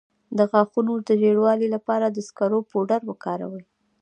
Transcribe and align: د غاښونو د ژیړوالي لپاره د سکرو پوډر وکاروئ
د 0.37 0.39
غاښونو 0.51 0.93
د 1.07 1.09
ژیړوالي 1.21 1.67
لپاره 1.75 2.05
د 2.09 2.17
سکرو 2.27 2.59
پوډر 2.69 3.01
وکاروئ 3.09 3.63